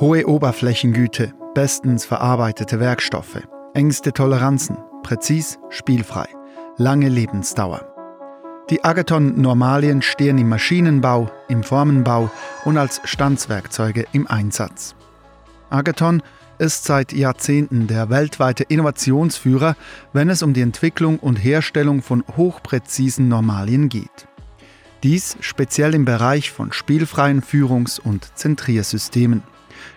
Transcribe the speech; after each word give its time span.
Hohe 0.00 0.26
Oberflächengüte, 0.26 1.34
bestens 1.54 2.06
verarbeitete 2.06 2.80
Werkstoffe, 2.80 3.42
engste 3.74 4.12
Toleranzen, 4.12 4.78
präzis, 5.02 5.58
spielfrei, 5.68 6.26
lange 6.76 7.08
Lebensdauer. 7.08 7.84
Die 8.70 8.84
Agathon-Normalien 8.84 10.00
stehen 10.00 10.38
im 10.38 10.48
Maschinenbau, 10.48 11.30
im 11.48 11.62
Formenbau 11.62 12.30
und 12.64 12.78
als 12.78 13.00
Stanzwerkzeuge 13.04 14.06
im 14.12 14.26
Einsatz. 14.26 14.94
Agathon 15.68 16.22
ist 16.58 16.84
seit 16.84 17.12
Jahrzehnten 17.12 17.88
der 17.88 18.08
weltweite 18.08 18.62
Innovationsführer, 18.62 19.76
wenn 20.12 20.30
es 20.30 20.42
um 20.42 20.54
die 20.54 20.62
Entwicklung 20.62 21.18
und 21.18 21.36
Herstellung 21.36 22.02
von 22.02 22.24
hochpräzisen 22.36 23.28
Normalien 23.28 23.88
geht. 23.88 24.28
Dies 25.02 25.36
speziell 25.40 25.94
im 25.94 26.04
Bereich 26.04 26.50
von 26.50 26.72
spielfreien 26.72 27.42
Führungs- 27.42 28.00
und 28.00 28.36
Zentriersystemen. 28.36 29.42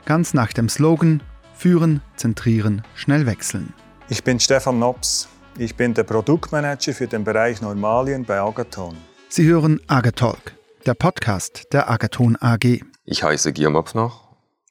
Ganz 0.05 0.33
nach 0.33 0.53
dem 0.53 0.69
Slogan 0.69 1.23
Führen, 1.55 2.01
Zentrieren, 2.15 2.81
schnell 2.95 3.25
wechseln. 3.25 3.73
Ich 4.09 4.23
bin 4.23 4.39
Stefan 4.39 4.79
Nops. 4.79 5.27
Ich 5.57 5.75
bin 5.75 5.93
der 5.93 6.03
Produktmanager 6.03 6.93
für 6.93 7.07
den 7.07 7.23
Bereich 7.23 7.61
Normalien 7.61 8.25
bei 8.25 8.39
Agathon. 8.39 8.95
Sie 9.29 9.47
hören 9.47 9.79
Agatalk, 9.87 10.53
der 10.85 10.93
Podcast 10.93 11.71
der 11.71 11.89
Agathon 11.89 12.35
AG. 12.39 12.81
Ich 13.05 13.23
heiße 13.23 13.53
Guillaume 13.53 13.77
Hopfner 13.77 14.11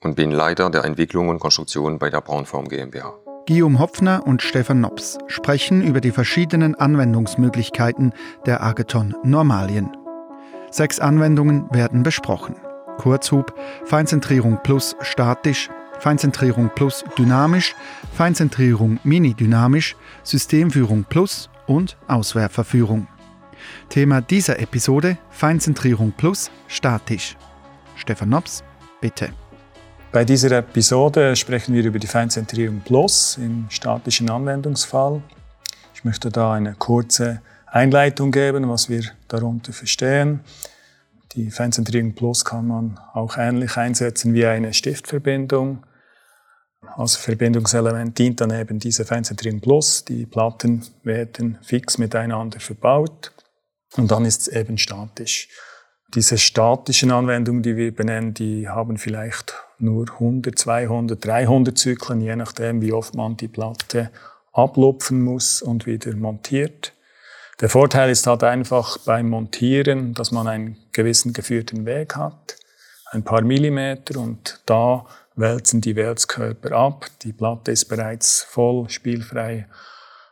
und 0.02 0.16
bin 0.16 0.30
Leiter 0.30 0.68
der 0.70 0.84
Entwicklung 0.84 1.28
und 1.28 1.38
Konstruktion 1.38 1.98
bei 1.98 2.10
der 2.10 2.20
Braunform 2.20 2.68
GmbH. 2.68 3.14
Guillaume 3.46 3.78
Hopfner 3.78 4.26
und 4.26 4.42
Stefan 4.42 4.80
Nops 4.80 5.18
sprechen 5.26 5.82
über 5.82 6.00
die 6.00 6.12
verschiedenen 6.12 6.74
Anwendungsmöglichkeiten 6.74 8.12
der 8.46 8.62
Agathon 8.62 9.14
Normalien. 9.22 9.90
Sechs 10.70 11.00
Anwendungen 11.00 11.66
werden 11.72 12.02
besprochen. 12.02 12.54
Kurzhub, 12.98 13.54
Feinzentrierung 13.84 14.60
plus 14.62 14.94
statisch, 15.00 15.68
Feinzentrierung 15.98 16.70
plus 16.74 17.04
dynamisch, 17.18 17.74
Feinzentrierung 18.12 19.00
mini-dynamisch, 19.02 19.96
Systemführung 20.22 21.04
plus 21.04 21.50
und 21.66 21.96
Auswerferführung. 22.06 23.08
Thema 23.88 24.20
dieser 24.20 24.60
Episode 24.60 25.18
Feinzentrierung 25.30 26.12
plus 26.12 26.50
statisch. 26.68 27.36
Stefan 27.96 28.28
Nops, 28.28 28.62
bitte. 29.00 29.30
Bei 30.12 30.24
dieser 30.24 30.50
Episode 30.52 31.36
sprechen 31.36 31.74
wir 31.74 31.84
über 31.84 31.98
die 31.98 32.06
Feinzentrierung 32.06 32.80
Plus 32.80 33.36
im 33.36 33.66
statischen 33.68 34.28
Anwendungsfall. 34.28 35.22
Ich 35.94 36.04
möchte 36.04 36.30
da 36.30 36.52
eine 36.54 36.74
kurze 36.74 37.42
Einleitung 37.70 38.32
geben, 38.32 38.68
was 38.68 38.88
wir 38.88 39.02
darunter 39.28 39.72
verstehen. 39.72 40.40
Die 41.32 41.50
Feinzentrierung 41.50 42.14
Plus 42.14 42.44
kann 42.44 42.66
man 42.66 42.98
auch 43.14 43.36
ähnlich 43.38 43.76
einsetzen 43.76 44.34
wie 44.34 44.46
eine 44.46 44.74
Stiftverbindung. 44.74 45.84
Als 46.96 47.14
Verbindungselement 47.14 48.18
dient 48.18 48.40
dann 48.40 48.50
eben 48.50 48.80
diese 48.80 49.04
Feinzentrierung 49.04 49.60
Plus. 49.60 50.04
Die 50.04 50.26
Platten 50.26 50.82
werden 51.04 51.58
fix 51.62 51.98
miteinander 51.98 52.58
verbaut 52.58 53.32
und 53.96 54.10
dann 54.10 54.24
ist 54.24 54.42
es 54.42 54.48
eben 54.48 54.76
statisch. 54.76 55.48
Diese 56.14 56.38
statischen 56.38 57.12
Anwendungen, 57.12 57.62
die 57.62 57.76
wir 57.76 57.94
benennen, 57.94 58.34
die 58.34 58.68
haben 58.68 58.98
vielleicht 58.98 59.54
nur 59.78 60.10
100, 60.10 60.58
200, 60.58 61.24
300 61.24 61.78
Zyklen, 61.78 62.20
je 62.20 62.34
nachdem, 62.34 62.82
wie 62.82 62.92
oft 62.92 63.14
man 63.14 63.36
die 63.36 63.46
Platte 63.46 64.10
ablupfen 64.52 65.22
muss 65.22 65.62
und 65.62 65.86
wieder 65.86 66.16
montiert. 66.16 66.92
Der 67.60 67.68
Vorteil 67.68 68.08
ist 68.08 68.26
halt 68.26 68.42
einfach 68.42 68.96
beim 69.04 69.28
Montieren, 69.28 70.14
dass 70.14 70.30
man 70.30 70.48
einen 70.48 70.78
gewissen 70.92 71.34
geführten 71.34 71.84
Weg 71.84 72.16
hat, 72.16 72.56
ein 73.10 73.22
paar 73.22 73.42
Millimeter 73.42 74.18
und 74.18 74.62
da 74.64 75.04
wälzen 75.36 75.82
die 75.82 75.94
Wälzkörper 75.94 76.72
ab. 76.72 77.06
Die 77.22 77.34
Platte 77.34 77.70
ist 77.70 77.84
bereits 77.84 78.42
voll 78.42 78.88
spielfrei 78.88 79.66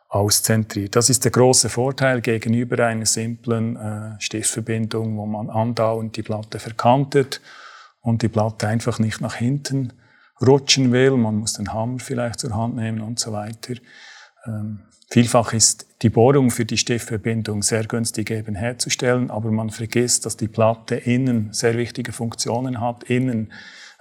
auszentriert. 0.08 0.96
Das 0.96 1.10
ist 1.10 1.24
der 1.24 1.30
große 1.30 1.68
Vorteil 1.68 2.22
gegenüber 2.22 2.86
einer 2.86 3.04
simplen 3.04 3.76
äh, 3.76 4.20
Stiftverbindung, 4.20 5.18
wo 5.18 5.26
man 5.26 5.50
andauernd 5.50 6.16
die 6.16 6.22
Platte 6.22 6.58
verkantet 6.58 7.42
und 8.00 8.22
die 8.22 8.28
Platte 8.28 8.68
einfach 8.68 8.98
nicht 8.98 9.20
nach 9.20 9.34
hinten 9.34 9.92
rutschen 10.40 10.92
will. 10.92 11.10
Man 11.10 11.36
muss 11.36 11.54
den 11.54 11.74
Hammer 11.74 11.98
vielleicht 11.98 12.40
zur 12.40 12.56
Hand 12.56 12.76
nehmen 12.76 13.02
und 13.02 13.18
so 13.18 13.32
weiter. 13.32 13.74
Ähm, 14.46 14.87
Vielfach 15.10 15.54
ist 15.54 15.86
die 16.02 16.10
Bohrung 16.10 16.50
für 16.50 16.66
die 16.66 16.76
Stiftverbindung 16.76 17.62
sehr 17.62 17.84
günstig 17.84 18.30
eben 18.30 18.54
herzustellen, 18.54 19.30
aber 19.30 19.50
man 19.50 19.70
vergisst, 19.70 20.26
dass 20.26 20.36
die 20.36 20.48
Platte 20.48 20.96
innen 20.96 21.52
sehr 21.52 21.78
wichtige 21.78 22.12
Funktionen 22.12 22.80
hat, 22.80 23.04
innen 23.04 23.52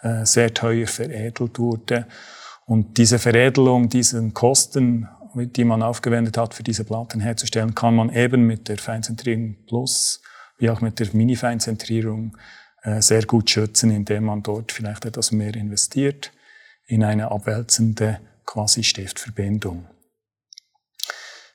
äh, 0.02 0.26
sehr 0.26 0.54
teuer 0.54 0.86
veredelt 0.86 1.60
wurde. 1.60 2.08
Und 2.66 2.98
diese 2.98 3.20
Veredelung, 3.20 3.88
diesen 3.88 4.34
Kosten, 4.34 5.08
die 5.34 5.64
man 5.64 5.82
aufgewendet 5.82 6.38
hat, 6.38 6.54
für 6.54 6.64
diese 6.64 6.84
Platten 6.84 7.22
herzustellen, 7.22 7.74
kann 7.74 7.96
man 7.96 8.14
eben 8.14 8.46
mit 8.46 8.68
der 8.68 8.78
Feinzentrierung 8.78 9.56
Plus 9.66 10.22
wie 10.58 10.70
auch 10.70 10.82
mit 10.82 11.00
der 11.00 11.08
Mini-Feinzentrierung 11.14 12.36
äh, 12.82 13.02
sehr 13.02 13.24
gut 13.26 13.50
schützen, 13.50 13.92
indem 13.92 14.26
man 14.26 14.44
dort 14.44 14.72
vielleicht 14.72 15.06
etwas 15.06 15.32
mehr 15.32 15.56
investiert 15.56 16.32
in 16.86 17.04
eine 17.04 17.32
abwälzende 17.32 18.20
quasi 18.46 18.84
Stiftverbindung. 18.84 19.86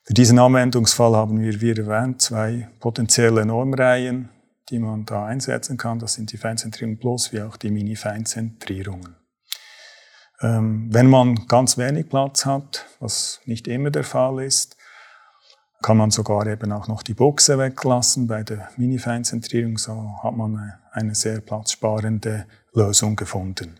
Für 0.04 0.14
diesen 0.14 0.40
Anwendungsfall 0.40 1.14
haben 1.14 1.40
wir, 1.40 1.60
wie 1.60 1.70
erwähnt, 1.70 2.20
zwei 2.20 2.68
potenzielle 2.80 3.46
Normreihen, 3.46 4.30
die 4.68 4.80
man 4.80 5.06
da 5.06 5.26
einsetzen 5.26 5.76
kann. 5.76 6.00
Das 6.00 6.14
sind 6.14 6.32
die 6.32 6.38
Feinzentrierung 6.38 6.98
Plus 6.98 7.32
wie 7.32 7.40
auch 7.40 7.56
die 7.56 7.70
Mini-Feinzentrierungen. 7.70 9.14
Ähm, 10.41 10.88
wenn 10.91 11.08
man 11.08 11.46
ganz 11.46 11.78
wenig 11.78 12.08
Platz 12.08 12.44
hat, 12.44 12.86
was 12.98 13.41
nicht 13.44 13.68
immer 13.68 13.91
der 13.91 14.02
Fall 14.02 14.42
ist, 14.42 14.76
kann 15.82 15.96
man 15.96 16.10
sogar 16.10 16.48
eben 16.48 16.72
auch 16.72 16.88
noch 16.88 17.04
die 17.04 17.14
Buchse 17.14 17.58
weglassen. 17.58 18.26
Bei 18.26 18.42
der 18.42 18.70
Mini-Feinzentrierung 18.76 19.78
so 19.78 20.18
hat 20.22 20.34
man 20.34 20.72
eine 20.91 21.14
sehr 21.14 21.41
platzsparende 21.41 22.46
Lösung 22.72 23.14
gefunden. 23.14 23.78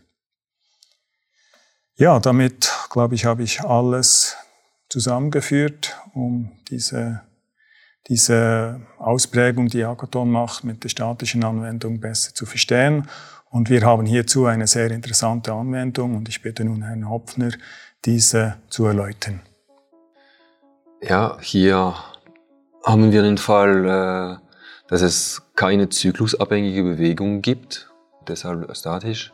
Ja, 1.97 2.21
damit, 2.21 2.72
glaube 2.91 3.16
ich, 3.16 3.25
habe 3.25 3.43
ich 3.43 3.62
alles 3.62 4.31
zusammengeführt, 4.93 5.97
um 6.13 6.53
diese, 6.69 7.23
diese 8.09 8.83
Ausprägung, 8.99 9.69
die 9.69 9.85
Agathon 9.85 10.31
macht, 10.31 10.65
mit 10.65 10.85
der 10.85 10.91
statischen 10.91 11.43
Anwendung 11.45 11.99
besser 11.99 12.35
zu 12.35 12.45
verstehen. 12.45 13.09
Und 13.51 13.71
wir 13.71 13.83
haben 13.87 14.05
hierzu 14.05 14.45
eine 14.45 14.67
sehr 14.67 14.91
interessante 14.91 15.53
Anwendung 15.53 16.15
und 16.15 16.29
ich 16.29 16.43
bitte 16.43 16.65
nun 16.65 16.83
Herrn 16.83 17.09
Hopfner, 17.09 17.53
diese 18.05 18.57
zu 18.69 18.85
erläutern. 18.85 19.41
Ja, 21.01 21.39
hier 21.41 21.95
haben 22.85 23.13
wir 23.13 23.23
den 23.23 23.39
Fall, 23.39 23.85
äh, 23.87 24.37
dass 24.89 25.01
es 25.01 25.43
keine 25.57 25.89
zyklusabhängige 25.89 26.83
Bewegung 26.83 27.41
gibt, 27.41 27.91
deshalb 28.29 28.77
statisch. 28.77 29.33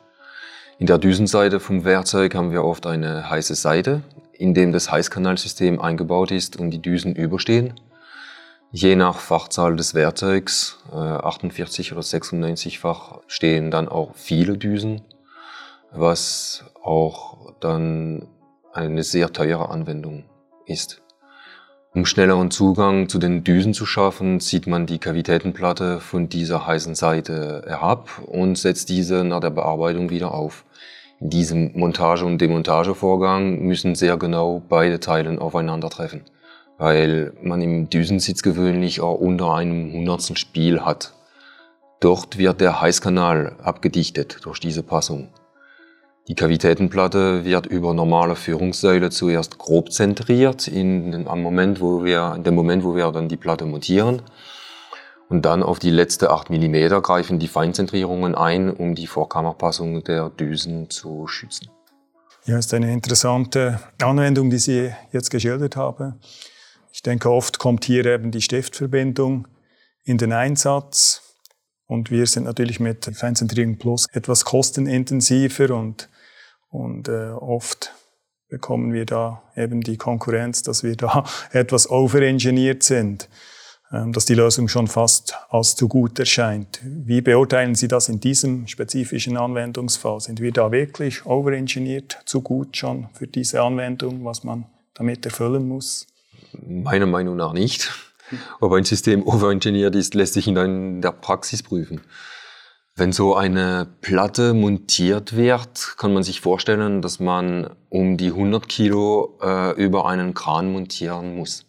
In 0.79 0.87
der 0.87 0.99
Düsenseite 0.99 1.59
vom 1.59 1.85
Werkzeug 1.85 2.37
haben 2.37 2.53
wir 2.53 2.63
oft 2.65 2.87
eine 2.87 3.29
heiße 3.29 3.57
Seite, 3.57 4.03
in 4.39 4.55
dem 4.55 4.73
das 4.73 4.91
Heißkanalsystem 4.91 5.81
eingebaut 5.81 6.31
ist 6.31 6.57
und 6.57 6.71
die 6.71 6.81
Düsen 6.81 7.15
überstehen. 7.15 7.75
Je 8.71 8.97
nach 8.97 9.19
Fachzahl 9.19 9.77
des 9.77 9.95
Werkzeugs, 9.95 10.79
48 10.93 11.91
äh, 11.91 11.95
oder 11.95 12.03
96-fach, 12.03 13.21
stehen 13.27 13.71
dann 13.71 13.89
auch 13.89 14.15
viele 14.15 14.57
Düsen, 14.57 15.03
was 15.93 16.65
auch 16.83 17.55
dann 17.61 18.29
eine 18.73 19.03
sehr 19.03 19.33
teure 19.33 19.71
Anwendung 19.71 20.25
ist. 20.67 21.03
Um 21.95 22.05
schnelleren 22.05 22.51
Zugang 22.51 23.09
zu 23.09 23.19
den 23.19 23.43
Düsen 23.43 23.75
zu 23.75 23.87
schaffen, 23.87 24.39
zieht 24.39 24.67
man 24.67 24.87
die 24.87 24.99
Kavitätenplatte 24.99 25.99
von 26.01 26.29
dieser 26.29 26.67
heißen 26.67 26.95
Seite 26.95 27.65
herab 27.67 28.21
und 28.27 28.57
setzt 28.59 28.91
diese 28.91 29.25
nach 29.25 29.41
der 29.41 29.51
Bearbeitung 29.51 30.11
wieder 30.11 30.33
auf. 30.33 30.65
In 31.21 31.31
diesem 31.31 31.73
Montage- 31.77 32.25
und 32.25 32.41
Demontagevorgang 32.41 33.61
müssen 33.61 33.97
sehr 33.97 34.17
genau 34.17 34.63
beide 34.69 35.01
Teilen 35.01 35.41
aufeinandertreffen, 35.41 36.23
weil 36.79 37.33
man 37.43 37.61
im 37.61 37.91
Düsensitz 37.91 38.43
gewöhnlich 38.43 39.01
auch 39.01 39.17
unter 39.17 39.55
einem 39.55 39.93
hundertstel 39.93 40.37
Spiel 40.37 40.81
hat. 40.85 41.13
Dort 42.01 42.39
wird 42.39 42.61
der 42.61 42.81
Heißkanal 42.81 43.57
abgedichtet 43.61 44.39
durch 44.45 44.61
diese 44.61 44.85
Passung. 44.85 45.29
Die 46.29 46.37
Kavitätenplatte 46.37 47.45
wird 47.45 47.67
über 47.67 47.95
normale 47.95 48.37
Führungssäule 48.37 49.11
zuerst 49.11 49.59
grob 49.59 49.91
zentriert 49.91 50.69
in, 50.69 51.27
am 51.27 51.43
Moment, 51.43 51.81
wo 51.81 52.05
wir, 52.05 52.35
in 52.37 52.45
dem 52.45 52.55
Moment, 52.55 52.85
wo 52.85 52.95
wir 52.95 53.11
dann 53.11 53.29
die 53.29 53.39
Platte 53.39 53.65
montieren. 53.65 54.23
Und 55.29 55.43
dann 55.43 55.63
auf 55.63 55.79
die 55.79 55.91
letzte 55.91 56.31
8 56.31 56.49
mm 56.51 57.03
greifen 57.03 57.39
die 57.39 57.49
Feinzentrierungen 57.49 58.35
ein, 58.35 58.71
um 58.71 58.95
die 58.95 59.07
Vorkammerpassung 59.07 60.03
der 60.05 60.31
Düsen 60.31 60.89
zu 60.89 61.27
schützen. 61.27 61.71
Ja, 62.47 62.59
ist 62.59 62.73
eine 62.73 62.93
interessante 62.93 63.79
Anwendung, 64.01 64.49
die 64.49 64.59
Sie 64.59 64.91
jetzt 65.13 65.31
geschildert 65.31 65.77
haben. 65.77 66.19
Ich 66.93 67.03
denke, 67.03 67.31
oft 67.31 67.59
kommt 67.59 67.85
hier 67.85 68.07
eben 68.07 68.31
die 68.31 68.41
Stiftverbindung 68.41 69.47
in 70.05 70.17
den 70.17 70.33
Einsatz. 70.33 71.23
Und 71.87 72.11
wir 72.11 72.27
sind 72.27 72.45
natürlich 72.45 72.81
mit 72.81 73.05
Feinzentrierung 73.15 73.77
Plus 73.79 74.07
etwas 74.13 74.47
kostenintensiver 74.47 75.75
und, 75.75 76.09
und 76.71 77.09
äh, 77.09 77.31
oft 77.31 77.95
bekommen 78.49 78.93
wir 78.95 79.05
da 79.05 79.43
eben 79.55 79.83
die 79.83 79.97
Konkurrenz, 79.99 80.63
dass 80.63 80.83
wir 80.83 80.97
da 80.97 81.25
etwas 81.53 81.91
overengineert 81.91 82.83
sind, 82.83 83.29
dass 83.91 84.27
die 84.27 84.35
Lösung 84.35 84.69
schon 84.69 84.87
fast 84.87 85.35
als 85.49 85.75
zu 85.75 85.89
gut 85.89 86.19
erscheint. 86.19 86.81
Wie 86.85 87.21
beurteilen 87.21 87.75
Sie 87.75 87.89
das 87.89 88.09
in 88.09 88.21
diesem 88.21 88.67
spezifischen 88.67 89.37
Anwendungsfall? 89.37 90.21
Sind 90.21 90.41
wir 90.41 90.53
da 90.53 90.71
wirklich 90.71 91.25
overengineert, 91.25 92.19
zu 92.27 92.43
gut 92.43 92.77
schon 92.77 93.09
für 93.15 93.27
diese 93.27 93.63
Anwendung, 93.63 94.25
was 94.25 94.45
man 94.45 94.67
damit 94.95 95.25
erfüllen 95.25 95.67
muss? 95.69 96.07
Meiner 96.67 97.07
Meinung 97.07 97.37
nach 97.37 97.53
nicht. 97.53 97.91
Ob 98.61 98.73
ein 98.73 98.85
System 98.85 99.27
overengineert 99.27 99.95
ist, 99.95 100.15
lässt 100.15 100.35
sich 100.35 100.47
in 100.49 101.01
der 101.01 101.13
Praxis 101.13 101.63
prüfen. 101.63 102.03
Wenn 102.95 103.13
so 103.13 103.37
eine 103.37 103.87
Platte 104.01 104.55
montiert 104.55 105.37
wird, 105.37 105.95
kann 105.99 106.13
man 106.13 106.25
sich 106.25 106.41
vorstellen, 106.41 107.01
dass 107.01 107.21
man 107.21 107.71
um 107.89 108.17
die 108.17 108.27
100 108.27 108.69
Kilo 108.69 109.39
äh, 109.41 109.71
über 109.81 110.07
einen 110.09 110.35
Kran 110.35 110.73
montieren 110.73 111.37
muss. 111.37 111.68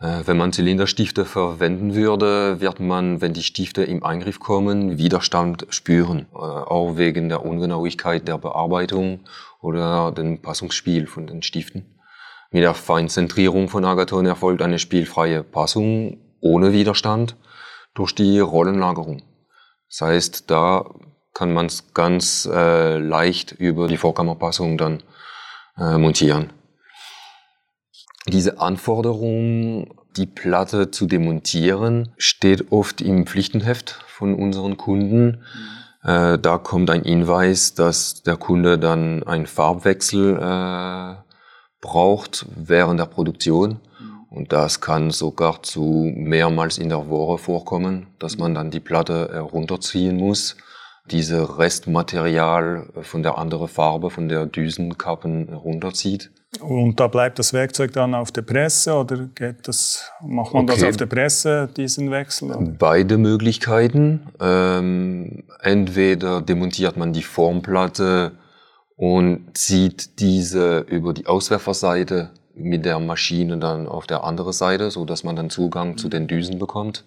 Äh, 0.00 0.26
wenn 0.26 0.38
man 0.38 0.52
Zylinderstifte 0.52 1.24
verwenden 1.24 1.94
würde, 1.94 2.60
wird 2.60 2.80
man, 2.80 3.20
wenn 3.20 3.34
die 3.34 3.42
Stifte 3.42 3.84
im 3.84 4.02
Eingriff 4.02 4.40
kommen, 4.40 4.96
Widerstand 4.96 5.66
spüren, 5.68 6.26
äh, 6.32 6.38
auch 6.38 6.96
wegen 6.96 7.28
der 7.28 7.44
Ungenauigkeit 7.44 8.26
der 8.26 8.38
Bearbeitung 8.38 9.20
oder 9.60 10.10
dem 10.12 10.40
Passungsspiel 10.40 11.06
von 11.06 11.26
den 11.26 11.42
Stiften. 11.42 11.98
Mit 12.50 12.62
der 12.62 12.74
Feinzentrierung 12.74 13.68
von 13.68 13.84
Agathon 13.84 14.26
erfolgt 14.26 14.62
eine 14.62 14.78
spielfreie 14.78 15.44
Passung 15.44 16.18
ohne 16.40 16.72
Widerstand 16.72 17.36
durch 17.94 18.14
die 18.14 18.40
Rollenlagerung. 18.40 19.22
Das 19.88 20.00
heißt, 20.00 20.50
da 20.50 20.84
kann 21.34 21.52
man 21.52 21.66
es 21.66 21.92
ganz 21.94 22.48
äh, 22.50 22.96
leicht 22.96 23.52
über 23.52 23.86
die 23.86 23.98
Vorkammerpassung 23.98 24.78
dann 24.78 25.02
äh, 25.76 25.98
montieren. 25.98 26.52
Diese 28.32 28.60
Anforderung, 28.60 29.90
die 30.16 30.26
Platte 30.26 30.92
zu 30.92 31.06
demontieren, 31.06 32.12
steht 32.16 32.70
oft 32.70 33.00
im 33.00 33.26
Pflichtenheft 33.26 34.04
von 34.06 34.36
unseren 34.36 34.76
Kunden. 34.76 35.42
Äh, 36.04 36.38
da 36.38 36.58
kommt 36.58 36.90
ein 36.90 37.02
Hinweis, 37.02 37.74
dass 37.74 38.22
der 38.22 38.36
Kunde 38.36 38.78
dann 38.78 39.24
einen 39.24 39.46
Farbwechsel 39.46 40.36
äh, 40.36 41.16
braucht 41.80 42.46
während 42.54 43.00
der 43.00 43.06
Produktion. 43.06 43.80
Und 44.30 44.52
das 44.52 44.80
kann 44.80 45.10
sogar 45.10 45.64
zu 45.64 46.12
mehrmals 46.14 46.78
in 46.78 46.88
der 46.88 47.08
Woche 47.08 47.38
vorkommen, 47.38 48.06
dass 48.20 48.38
man 48.38 48.54
dann 48.54 48.70
die 48.70 48.78
Platte 48.78 49.40
runterziehen 49.40 50.16
muss, 50.16 50.56
diese 51.10 51.58
Restmaterial 51.58 52.90
von 53.02 53.24
der 53.24 53.38
anderen 53.38 53.66
Farbe, 53.66 54.08
von 54.08 54.28
der 54.28 54.46
Düsenkappen 54.46 55.52
runterzieht. 55.52 56.30
Und 56.58 56.98
da 56.98 57.06
bleibt 57.06 57.38
das 57.38 57.52
Werkzeug 57.52 57.92
dann 57.92 58.14
auf 58.14 58.32
der 58.32 58.42
Presse 58.42 58.92
oder 58.94 59.28
geht 59.34 59.68
das, 59.68 60.10
macht 60.20 60.52
man 60.52 60.64
okay. 60.64 60.80
das 60.80 60.88
auf 60.88 60.96
der 60.96 61.06
Presse, 61.06 61.68
diesen 61.76 62.10
Wechsel? 62.10 62.50
Oder? 62.50 62.74
Beide 62.76 63.18
Möglichkeiten. 63.18 64.26
Ähm, 64.40 65.44
entweder 65.60 66.42
demontiert 66.42 66.96
man 66.96 67.12
die 67.12 67.22
Formplatte 67.22 68.32
und 68.96 69.56
zieht 69.56 70.18
diese 70.18 70.80
über 70.80 71.14
die 71.14 71.26
Auswerferseite 71.26 72.30
mit 72.54 72.84
der 72.84 72.98
Maschine 72.98 73.58
dann 73.58 73.86
auf 73.86 74.06
der 74.06 74.24
anderen 74.24 74.52
Seite, 74.52 74.90
so 74.90 75.04
dass 75.04 75.22
man 75.22 75.36
dann 75.36 75.50
Zugang 75.50 75.96
zu 75.96 76.08
den 76.08 76.26
Düsen 76.26 76.58
bekommt. 76.58 77.04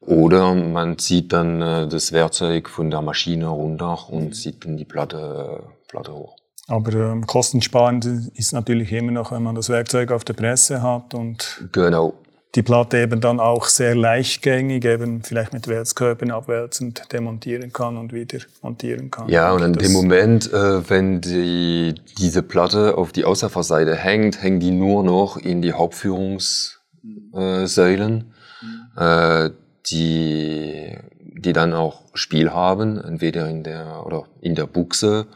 Oder 0.00 0.54
man 0.54 0.98
zieht 0.98 1.32
dann 1.32 1.62
äh, 1.62 1.88
das 1.88 2.12
Werkzeug 2.12 2.68
von 2.68 2.90
der 2.90 3.02
Maschine 3.02 3.48
runter 3.48 4.08
und 4.08 4.34
zieht 4.34 4.64
dann 4.64 4.76
die 4.76 4.84
Platte, 4.84 5.62
Platte 5.88 6.12
hoch. 6.12 6.36
Aber 6.68 6.92
ähm, 6.92 7.26
kostensparend 7.26 8.04
ist 8.34 8.52
natürlich 8.52 8.92
immer 8.92 9.10
noch, 9.12 9.32
wenn 9.32 9.42
man 9.42 9.56
das 9.56 9.68
Werkzeug 9.68 10.12
auf 10.12 10.24
der 10.24 10.34
Presse 10.34 10.80
hat 10.80 11.12
und 11.12 11.68
genau. 11.72 12.14
die 12.54 12.62
Platte 12.62 12.98
eben 12.98 13.20
dann 13.20 13.40
auch 13.40 13.66
sehr 13.66 13.96
leichtgängig, 13.96 14.84
eben 14.84 15.24
vielleicht 15.24 15.52
mit 15.52 15.66
Wertskörpern 15.66 16.30
abwälzend 16.30 17.12
demontieren 17.12 17.72
kann 17.72 17.96
und 17.96 18.12
wieder 18.12 18.38
montieren 18.62 19.10
kann. 19.10 19.28
Ja, 19.28 19.50
und 19.52 19.62
in 19.62 19.72
dem 19.72 19.92
Moment, 19.92 20.52
äh, 20.52 20.88
wenn 20.88 21.20
die, 21.20 21.96
diese 22.18 22.44
Platte 22.44 22.96
auf 22.96 23.10
die 23.10 23.24
Außerfahrseite 23.24 23.96
hängt, 23.96 24.40
hängt 24.40 24.62
die 24.62 24.70
nur 24.70 25.02
noch 25.02 25.36
in 25.36 25.62
die 25.62 25.72
Hauptführungssäulen, 25.72 28.34
äh, 28.96 29.50
die, 29.86 30.96
die 31.20 31.52
dann 31.52 31.72
auch 31.72 32.02
Spiel 32.14 32.52
haben, 32.52 33.02
entweder 33.02 33.48
in 33.48 33.64
der, 33.64 34.06
oder 34.06 34.26
in 34.40 34.54
der 34.54 34.66
Buchse, 34.66 35.26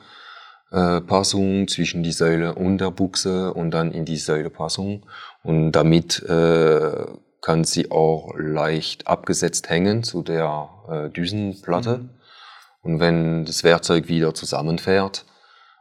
äh, 0.76 1.00
Passung 1.00 1.69
zwischen 1.69 2.02
die 2.02 2.12
Säule 2.12 2.55
und 2.55 2.78
der 2.78 2.90
Buchse 2.90 3.55
und 3.55 3.70
dann 3.70 3.93
in 3.93 4.05
die 4.05 4.19
Säulepassung. 4.19 5.06
Und 5.43 5.73
damit 5.73 6.23
äh, 6.25 7.06
kann 7.40 7.64
sie 7.64 7.90
auch 7.90 8.34
leicht 8.37 9.06
abgesetzt 9.06 9.70
hängen 9.70 10.02
zu 10.02 10.23
der 10.23 10.69
äh, 10.90 11.08
Düsenplatte. 11.08 11.99
Mhm. 11.99 12.11
Und 12.82 13.00
wenn 13.00 13.46
das 13.46 13.64
Werkzeug 13.64 14.08
wieder 14.08 14.34
zusammenfährt, 14.34 15.25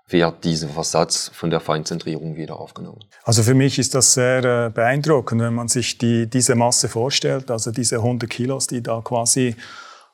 wird 0.07 0.43
dieser 0.45 0.69
Versatz 0.69 1.29
von 1.33 1.49
der 1.49 1.59
Feinzentrierung 1.59 2.37
wieder 2.37 2.57
aufgenommen. 2.57 2.99
Also 3.23 3.43
für 3.43 3.55
mich 3.55 3.77
ist 3.77 3.95
das 3.95 4.13
sehr 4.13 4.45
äh, 4.45 4.69
beeindruckend, 4.69 5.41
wenn 5.41 5.55
man 5.55 5.67
sich 5.67 5.97
die, 5.97 6.27
diese 6.27 6.55
Masse 6.55 6.87
vorstellt, 6.87 7.51
also 7.51 7.71
diese 7.71 7.97
100 7.97 8.29
Kilos, 8.29 8.67
die 8.67 8.81
da 8.81 9.01
quasi 9.03 9.57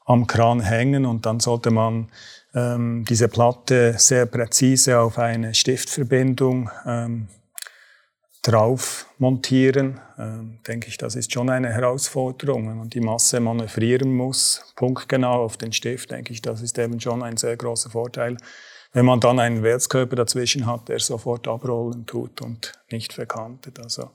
am 0.06 0.28
Kran 0.28 0.62
hängen 0.62 1.06
und 1.06 1.26
dann 1.26 1.40
sollte 1.40 1.72
man 1.72 2.10
ähm, 2.54 3.06
diese 3.08 3.28
Platte 3.28 3.96
sehr 3.98 4.26
präzise 4.26 5.00
auf 5.00 5.18
eine 5.18 5.54
Stiftverbindung 5.54 6.70
ähm, 6.86 7.28
drauf 8.42 9.08
montieren, 9.20 10.00
ähm, 10.18 10.60
denke 10.68 10.88
ich, 10.88 10.98
das 10.98 11.16
ist 11.16 11.32
schon 11.32 11.50
eine 11.50 11.70
Herausforderung. 11.70 12.68
Wenn 12.68 12.78
man 12.78 12.90
die 12.90 13.02
Masse 13.02 13.40
manövrieren 13.40 14.14
muss, 14.14 14.74
punktgenau 14.76 15.44
auf 15.44 15.58
den 15.58 15.72
Stift, 15.72 16.12
denke 16.12 16.34
ich, 16.34 16.42
das 16.42 16.62
ist 16.62 16.78
eben 16.80 17.00
schon 17.00 17.22
ein 17.22 17.38
sehr 17.38 17.56
großer 17.56 17.92
Vorteil. 17.92 18.38
Wenn 18.94 19.06
man 19.06 19.20
dann 19.20 19.40
einen 19.40 19.64
Wertskörper 19.64 20.18
dazwischen 20.18 20.66
hat, 20.66 20.90
der 20.90 21.00
sofort 21.00 21.48
abrollen 21.48 22.06
tut 22.06 22.42
und 22.42 22.74
nicht 22.92 23.14
verkantet. 23.14 23.80
Also 23.80 24.12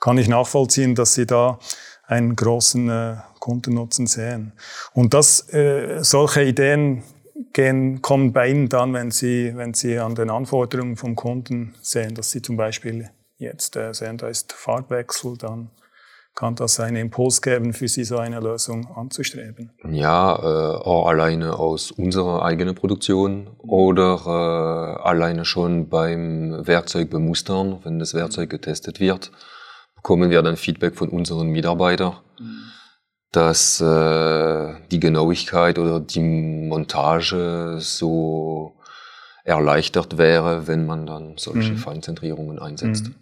kann 0.00 0.18
ich 0.18 0.28
nachvollziehen, 0.28 0.94
dass 0.94 1.14
Sie 1.14 1.26
da 1.26 1.58
einen 2.06 2.36
großen 2.36 2.88
äh, 2.88 3.16
Kundennutzen 3.38 4.06
sehen. 4.06 4.52
Und 4.92 5.14
das, 5.14 5.52
äh, 5.52 6.02
solche 6.02 6.42
Ideen 6.42 7.02
gehen, 7.52 8.02
kommen 8.02 8.32
bei 8.32 8.48
Ihnen 8.48 8.68
dann, 8.68 8.94
wenn 8.94 9.10
Sie, 9.10 9.52
wenn 9.56 9.74
Sie 9.74 9.98
an 9.98 10.14
den 10.14 10.30
Anforderungen 10.30 10.96
vom 10.96 11.14
Kunden 11.14 11.74
sehen, 11.80 12.14
dass 12.14 12.30
Sie 12.30 12.42
zum 12.42 12.56
Beispiel 12.56 13.10
jetzt 13.36 13.76
äh, 13.76 13.92
sehen, 13.94 14.18
da 14.18 14.28
ist 14.28 14.52
Farbwechsel, 14.52 15.36
dann 15.36 15.70
kann 16.38 16.54
das 16.54 16.78
einen 16.78 16.96
Impuls 16.96 17.42
geben, 17.42 17.72
für 17.72 17.88
Sie 17.88 18.04
so 18.04 18.18
eine 18.18 18.38
Lösung 18.38 18.86
anzustreben? 18.94 19.72
Ja, 19.90 20.36
äh, 20.36 20.76
auch 20.76 21.08
alleine 21.08 21.58
aus 21.58 21.90
unserer 21.90 22.44
eigenen 22.44 22.76
Produktion 22.76 23.50
oder 23.58 24.20
äh, 24.24 25.02
alleine 25.02 25.44
schon 25.44 25.88
beim 25.88 26.64
Werkzeug 26.64 27.10
bemustern, 27.10 27.80
wenn 27.82 27.98
das 27.98 28.14
Werkzeug 28.14 28.50
getestet 28.50 29.00
wird, 29.00 29.32
bekommen 29.96 30.30
wir 30.30 30.40
dann 30.42 30.56
Feedback 30.56 30.94
von 30.94 31.08
unseren 31.08 31.48
Mitarbeitern, 31.48 32.18
mhm. 32.38 32.70
dass 33.32 33.80
äh, 33.80 34.74
die 34.92 35.00
Genauigkeit 35.00 35.76
oder 35.80 35.98
die 35.98 36.20
Montage 36.20 37.78
so 37.80 38.76
erleichtert 39.42 40.18
wäre, 40.18 40.68
wenn 40.68 40.86
man 40.86 41.04
dann 41.04 41.34
solche 41.36 41.72
mhm. 41.72 41.78
Feinzentrierungen 41.78 42.60
einsetzt. 42.60 43.08
Mhm. 43.08 43.14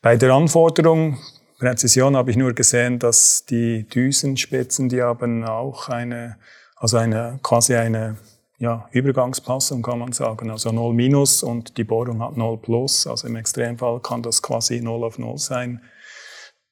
Bei 0.00 0.16
der 0.16 0.32
Anforderung 0.32 1.18
Präzision 1.62 2.16
habe 2.16 2.32
ich 2.32 2.36
nur 2.36 2.54
gesehen, 2.54 2.98
dass 2.98 3.44
die 3.44 3.84
Düsenspitzen, 3.84 4.88
die 4.88 5.00
haben 5.00 5.44
auch 5.44 5.88
eine, 5.88 6.36
also 6.74 6.96
eine, 6.96 7.38
quasi 7.40 7.76
eine, 7.76 8.16
ja, 8.58 8.88
Übergangspassung 8.90 9.80
kann 9.80 10.00
man 10.00 10.10
sagen, 10.10 10.50
also 10.50 10.72
0 10.72 10.92
minus 10.92 11.44
und 11.44 11.78
die 11.78 11.84
Bohrung 11.84 12.20
hat 12.20 12.36
0 12.36 12.58
plus, 12.58 13.06
also 13.06 13.28
im 13.28 13.36
Extremfall 13.36 14.00
kann 14.00 14.24
das 14.24 14.42
quasi 14.42 14.80
0 14.80 15.04
auf 15.04 15.20
0 15.20 15.38
sein. 15.38 15.80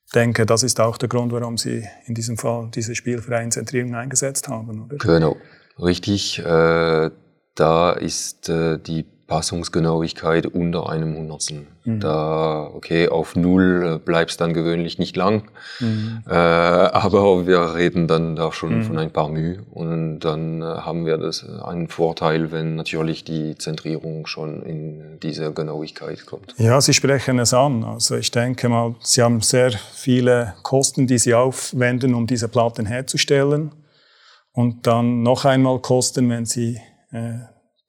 Ich 0.07 0.13
denke, 0.13 0.45
das 0.45 0.65
ist 0.65 0.81
auch 0.81 0.99
der 0.99 1.09
Grund, 1.09 1.31
warum 1.31 1.57
Sie 1.57 1.87
in 2.07 2.17
diesem 2.17 2.37
Fall 2.37 2.69
diese 2.75 2.97
spielfreien 2.97 3.53
Zentrierung 3.53 3.95
eingesetzt 3.95 4.49
haben, 4.49 4.87
oder? 4.87 4.97
Genau, 4.97 5.37
richtig. 5.79 6.41
Äh, 6.41 7.11
da 7.55 7.93
ist 7.93 8.49
äh, 8.49 8.77
die 8.81 9.07
Passungsgenauigkeit 9.31 10.45
unter 10.45 10.91
einem 10.91 11.17
Hundertstel. 11.17 11.69
Mhm. 11.85 12.01
Da, 12.01 12.69
okay, 12.75 13.09
auf 13.09 13.37
Null 13.37 13.95
äh, 13.95 13.99
bleibst 14.05 14.41
dann 14.41 14.53
gewöhnlich 14.55 14.99
nicht 14.99 15.17
lang, 15.17 15.45
mhm. 15.79 16.25
äh, 16.29 16.35
aber 16.35 17.47
wir 17.47 17.77
reden 17.77 18.09
dann 18.09 18.35
da 18.35 18.51
schon 18.51 18.79
mhm. 18.79 18.83
von 18.83 18.99
ein 18.99 19.13
paar 19.13 19.29
Mühe 19.29 19.61
und 19.71 20.19
dann 20.19 20.63
äh, 20.63 20.65
haben 20.65 21.07
wir 21.07 21.17
das 21.17 21.45
äh, 21.45 21.63
einen 21.63 21.87
Vorteil, 21.87 22.51
wenn 22.51 22.75
natürlich 22.75 23.23
die 23.23 23.57
Zentrierung 23.57 24.27
schon 24.27 24.65
in 24.65 25.21
diese 25.23 25.53
Genauigkeit 25.53 26.27
kommt. 26.27 26.55
Ja, 26.59 26.81
Sie 26.81 26.93
sprechen 26.93 27.39
es 27.39 27.55
an. 27.55 27.85
Also 27.85 28.17
ich 28.17 28.33
denke 28.33 28.69
mal, 28.69 28.97
Sie 29.01 29.23
haben 29.23 29.43
sehr 29.43 29.71
viele 29.71 30.55
Kosten, 30.65 31.07
die 31.07 31.19
Sie 31.19 31.35
aufwenden, 31.35 32.15
um 32.15 32.27
diese 32.27 32.49
Platten 32.49 32.85
herzustellen. 32.85 33.71
und 34.53 34.89
dann 34.89 35.23
noch 35.23 35.45
einmal 35.45 35.79
kosten, 35.79 36.29
wenn 36.29 36.45
Sie 36.45 36.81
äh, 37.13 37.39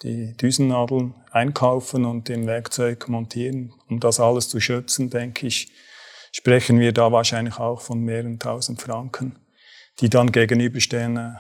die 0.03 0.35
Düsennadeln 0.37 1.13
einkaufen 1.31 2.05
und 2.05 2.29
im 2.29 2.47
Werkzeug 2.47 3.07
montieren. 3.07 3.73
Um 3.89 3.99
das 3.99 4.19
alles 4.19 4.49
zu 4.49 4.59
schützen, 4.59 5.09
denke 5.09 5.47
ich, 5.47 5.71
sprechen 6.31 6.79
wir 6.79 6.91
da 6.91 7.11
wahrscheinlich 7.11 7.57
auch 7.59 7.81
von 7.81 7.99
mehreren 7.99 8.39
tausend 8.39 8.81
Franken, 8.81 9.35
die 9.99 10.09
dann 10.09 10.31
gegenüberstehen, 10.31 11.17
äh, 11.17 11.33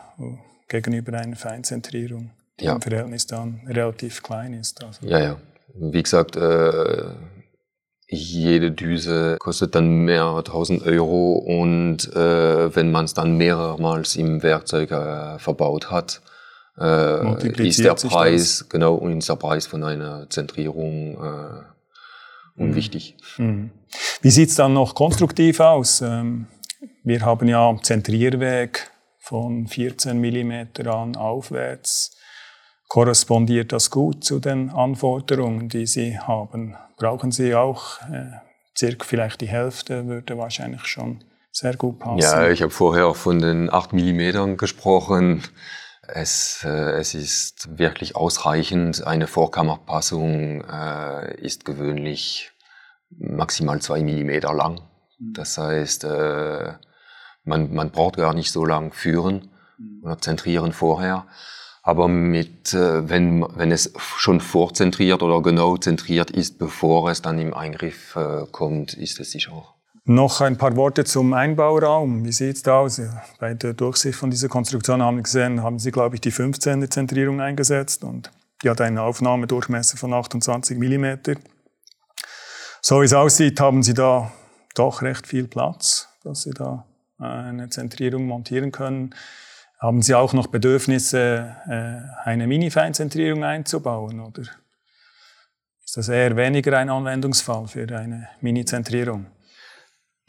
gegenüber 0.67 1.17
einer 1.17 1.35
Feinzentrierung, 1.35 2.31
die 2.59 2.65
ja. 2.65 2.73
im 2.75 2.81
Verhältnis 2.81 3.27
dann 3.27 3.61
relativ 3.67 4.21
klein 4.21 4.53
ist. 4.53 4.83
Also. 4.83 5.05
Ja, 5.07 5.19
ja. 5.19 5.37
Wie 5.73 6.03
gesagt, 6.03 6.35
äh, 6.35 7.11
jede 8.07 8.71
Düse 8.71 9.37
kostet 9.39 9.73
dann 9.73 10.03
mehrere 10.03 10.43
tausend 10.43 10.85
Euro 10.85 11.33
und 11.35 12.13
äh, 12.13 12.75
wenn 12.75 12.91
man 12.91 13.05
es 13.05 13.13
dann 13.13 13.37
mehrmals 13.37 14.17
im 14.17 14.43
Werkzeug 14.43 14.91
äh, 14.91 15.39
verbaut 15.39 15.89
hat, 15.89 16.21
äh, 16.81 17.67
ist 17.67 17.79
der 17.79 17.93
Preis, 17.93 18.65
genau, 18.69 18.95
und 18.95 19.19
ist 19.19 19.29
der 19.29 19.35
Preis 19.35 19.67
von 19.67 19.83
einer 19.83 20.29
Zentrierung 20.29 21.15
äh, 21.15 22.61
unwichtig. 22.61 23.17
Mhm. 23.37 23.71
Wie 24.21 24.31
sieht's 24.31 24.55
dann 24.55 24.73
noch 24.73 24.95
konstruktiv 24.95 25.59
aus? 25.59 26.01
Ähm, 26.01 26.47
wir 27.03 27.21
haben 27.21 27.47
ja 27.47 27.75
Zentrierweg 27.81 28.89
von 29.19 29.67
14 29.67 30.19
mm 30.19 30.87
an 30.87 31.15
aufwärts. 31.15 32.17
Korrespondiert 32.87 33.71
das 33.71 33.89
gut 33.89 34.23
zu 34.23 34.39
den 34.39 34.69
Anforderungen, 34.69 35.69
die 35.69 35.85
Sie 35.85 36.19
haben? 36.19 36.75
Brauchen 36.97 37.31
Sie 37.31 37.55
auch 37.55 38.01
äh, 38.11 38.31
circa 38.77 39.05
vielleicht 39.05 39.41
die 39.41 39.47
Hälfte, 39.47 40.07
würde 40.07 40.37
wahrscheinlich 40.37 40.85
schon 40.85 41.23
sehr 41.51 41.75
gut 41.75 41.99
passen. 41.99 42.19
Ja, 42.19 42.49
ich 42.49 42.61
habe 42.61 42.71
vorher 42.71 43.13
von 43.13 43.39
den 43.39 43.71
8 43.71 43.93
mm 43.93 44.57
gesprochen. 44.57 45.43
Es, 46.13 46.63
äh, 46.63 46.91
es 46.99 47.13
ist 47.13 47.77
wirklich 47.77 48.15
ausreichend. 48.15 49.05
Eine 49.05 49.27
Vorkammerpassung 49.27 50.63
äh, 50.63 51.35
ist 51.41 51.65
gewöhnlich 51.65 52.51
maximal 53.09 53.81
zwei 53.81 54.01
Millimeter 54.03 54.53
lang. 54.53 54.81
Mhm. 55.19 55.33
Das 55.33 55.57
heißt, 55.57 56.03
äh, 56.03 56.73
man, 57.43 57.73
man 57.73 57.91
braucht 57.91 58.17
gar 58.17 58.33
nicht 58.33 58.51
so 58.51 58.65
lang 58.65 58.93
führen 58.93 59.49
mhm. 59.77 60.03
oder 60.03 60.17
zentrieren 60.19 60.73
vorher. 60.73 61.25
Aber 61.83 62.07
mit, 62.07 62.73
äh, 62.73 63.09
wenn, 63.09 63.45
wenn 63.55 63.71
es 63.71 63.93
schon 64.17 64.39
vorzentriert 64.39 65.23
oder 65.23 65.41
genau 65.41 65.77
zentriert 65.77 66.29
ist, 66.29 66.59
bevor 66.59 67.09
es 67.09 67.21
dann 67.21 67.39
im 67.39 67.53
Eingriff 67.53 68.15
äh, 68.15 68.45
kommt, 68.51 68.93
ist 68.93 69.19
es 69.19 69.31
sicher 69.31 69.53
auch. 69.53 69.80
Noch 70.05 70.41
ein 70.41 70.57
paar 70.57 70.75
Worte 70.75 71.03
zum 71.03 71.33
Einbauraum. 71.33 72.25
Wie 72.25 72.31
sieht 72.31 72.55
es 72.55 72.63
da 72.63 72.79
aus? 72.79 72.99
Bei 73.39 73.53
der 73.53 73.73
Durchsicht 73.73 74.17
von 74.17 74.31
dieser 74.31 74.47
Konstruktion 74.47 74.99
haben 75.03 75.17
wir 75.17 75.23
gesehen, 75.23 75.61
haben 75.61 75.77
Sie, 75.77 75.91
glaube 75.91 76.15
ich, 76.15 76.21
die 76.21 76.31
15er 76.31 76.89
Zentrierung 76.89 77.39
eingesetzt 77.39 78.03
und 78.03 78.31
die 78.63 78.69
hat 78.69 78.81
einen 78.81 78.97
Aufnahmedurchmesser 78.97 79.97
von 79.97 80.11
28 80.13 80.79
mm. 80.79 81.33
So 82.81 83.01
wie 83.01 83.05
es 83.05 83.13
aussieht, 83.13 83.59
haben 83.59 83.83
Sie 83.83 83.93
da 83.93 84.31
doch 84.73 85.03
recht 85.03 85.27
viel 85.27 85.47
Platz, 85.47 86.09
dass 86.23 86.41
Sie 86.41 86.51
da 86.51 86.87
eine 87.19 87.69
Zentrierung 87.69 88.25
montieren 88.25 88.71
können. 88.71 89.13
Haben 89.79 90.01
Sie 90.01 90.15
auch 90.15 90.33
noch 90.33 90.47
Bedürfnisse, 90.47 91.55
äh, 91.67 92.27
eine 92.27 92.47
Mini-Feinzentrierung 92.47 93.43
einzubauen 93.43 94.19
oder 94.19 94.41
ist 95.83 95.97
das 95.97 96.09
eher 96.09 96.35
weniger 96.35 96.75
ein 96.77 96.89
Anwendungsfall 96.89 97.67
für 97.67 97.87
eine 97.95 98.29
Mini-Zentrierung? 98.41 99.27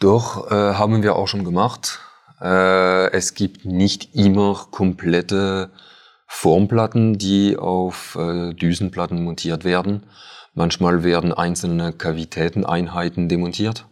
Doch, 0.02 0.50
äh, 0.50 0.54
haben 0.74 1.04
wir 1.04 1.14
auch 1.14 1.28
schon 1.28 1.44
gemacht. 1.44 2.00
Äh, 2.40 3.12
es 3.12 3.34
gibt 3.34 3.64
nicht 3.64 4.16
immer 4.16 4.66
komplette 4.72 5.70
Formplatten, 6.26 7.18
die 7.18 7.56
auf 7.56 8.16
äh, 8.16 8.52
Düsenplatten 8.52 9.22
montiert 9.22 9.62
werden. 9.62 10.02
Manchmal 10.54 11.04
werden 11.04 11.32
einzelne 11.32 11.92
Kavitäteneinheiten 11.92 13.28
demontiert. 13.28 13.86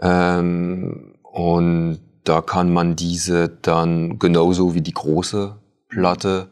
Ähm, 0.00 1.16
und 1.24 1.98
da 2.22 2.40
kann 2.40 2.72
man 2.72 2.94
diese 2.94 3.48
dann 3.48 4.20
genauso 4.20 4.74
wie 4.74 4.82
die 4.82 4.94
große 4.94 5.56
Platte 5.88 6.50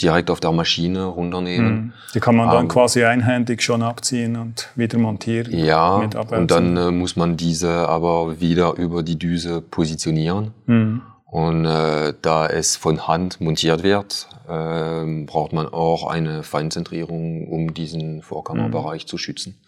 direkt 0.00 0.30
auf 0.30 0.40
der 0.40 0.52
Maschine 0.52 1.04
runternehmen. 1.04 1.72
Mhm. 1.72 1.92
Die 2.14 2.20
kann 2.20 2.36
man 2.36 2.48
dann 2.50 2.64
ähm, 2.64 2.68
quasi 2.68 3.04
einhändig 3.04 3.62
schon 3.62 3.82
abziehen 3.82 4.36
und 4.36 4.68
wieder 4.76 4.98
montieren. 4.98 5.56
Ja, 5.56 5.96
und 5.96 6.50
dann 6.50 6.76
äh, 6.76 6.90
muss 6.90 7.16
man 7.16 7.36
diese 7.36 7.88
aber 7.88 8.40
wieder 8.40 8.74
über 8.76 9.02
die 9.02 9.18
Düse 9.18 9.60
positionieren. 9.60 10.52
Mhm. 10.66 11.02
Und 11.24 11.66
äh, 11.66 12.14
da 12.22 12.46
es 12.46 12.76
von 12.76 13.06
Hand 13.06 13.40
montiert 13.40 13.82
wird, 13.82 14.28
äh, 14.48 15.24
braucht 15.26 15.52
man 15.52 15.66
auch 15.66 16.06
eine 16.06 16.42
Feinzentrierung, 16.42 17.48
um 17.48 17.74
diesen 17.74 18.22
Vorkammerbereich 18.22 19.04
mhm. 19.04 19.08
zu 19.08 19.18
schützen. 19.18 19.60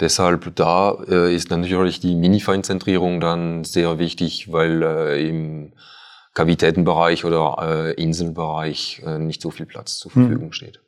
Deshalb 0.00 0.56
da 0.56 0.96
äh, 1.08 1.34
ist 1.34 1.50
natürlich 1.50 2.00
die 2.00 2.14
Mini-Feinzentrierung 2.14 3.20
dann 3.20 3.64
sehr 3.64 3.98
wichtig, 3.98 4.50
weil 4.50 4.82
äh, 4.82 5.28
im 5.28 5.74
Kavitätenbereich 6.34 7.24
oder 7.24 7.56
äh, 7.60 8.02
Inselbereich 8.02 9.02
äh, 9.04 9.18
nicht 9.18 9.42
so 9.42 9.50
viel 9.50 9.66
Platz 9.66 9.98
zur 9.98 10.14
hm. 10.14 10.22
Verfügung 10.22 10.48
hm. 10.48 10.52
steht. 10.52 10.80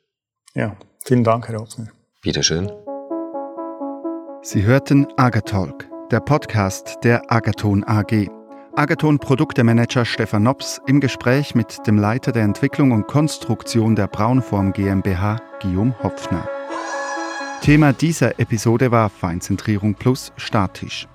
Ja, 0.53 0.75
vielen 1.03 1.23
Dank, 1.23 1.47
Herr 1.47 1.61
Obstner. 1.61 1.87
Bitteschön. 2.21 2.71
Sie 4.41 4.63
hörten 4.63 5.07
Agatalk, 5.17 5.89
der 6.11 6.19
Podcast 6.19 6.97
der 7.03 7.31
Agaton 7.31 7.83
AG. 7.83 8.29
Agaton 8.75 9.19
Produktemanager 9.19 10.05
Stefan 10.05 10.43
Nops 10.43 10.81
im 10.85 10.99
Gespräch 10.99 11.55
mit 11.55 11.87
dem 11.87 11.97
Leiter 11.97 12.31
der 12.31 12.43
Entwicklung 12.43 12.91
und 12.91 13.07
Konstruktion 13.07 13.95
der 13.95 14.07
Braunform 14.07 14.73
GmbH, 14.73 15.39
Guillaume 15.61 15.95
Hopfner. 16.03 16.47
Thema 17.61 17.93
dieser 17.93 18.39
Episode 18.39 18.91
war 18.91 19.09
Feinzentrierung 19.09 19.95
plus 19.95 20.33
statisch. 20.37 21.07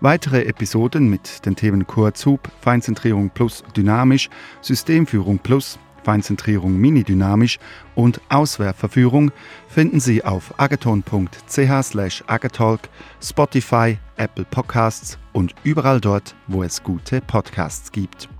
Weitere 0.00 0.44
Episoden 0.44 1.10
mit 1.10 1.44
den 1.44 1.56
Themen 1.56 1.86
Kurzhub, 1.86 2.50
Feinzentrierung 2.62 3.28
plus 3.30 3.62
dynamisch, 3.76 4.30
Systemführung 4.62 5.38
plus, 5.38 5.78
Feinzentrierung 6.02 6.74
mini-dynamisch 6.78 7.58
und 7.94 8.20
Auswerferführung 8.30 9.30
finden 9.68 10.00
Sie 10.00 10.24
auf 10.24 10.58
agaton.ch 10.58 12.22
agatalk, 12.26 12.80
Spotify, 13.22 13.98
Apple 14.16 14.46
Podcasts 14.50 15.18
und 15.34 15.54
überall 15.64 16.00
dort, 16.00 16.34
wo 16.46 16.62
es 16.62 16.82
gute 16.82 17.20
Podcasts 17.20 17.92
gibt. 17.92 18.30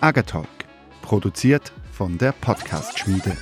Agatalk, 0.00 0.48
produziert 1.02 1.72
von 1.92 2.16
der 2.16 2.32
Podcast-Schmiede. 2.32 3.36